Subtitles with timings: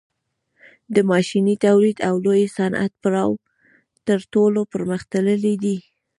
[0.95, 3.31] د ماشیني تولید او لوی صنعت پړاو
[4.07, 5.77] تر ټولو پرمختللی دی